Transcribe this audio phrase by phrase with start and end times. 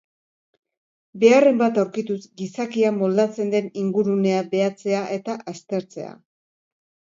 [1.23, 6.19] Beharren bat aurkituz, gizakia moldatzen den ingurunea behatzea eta aztertzea.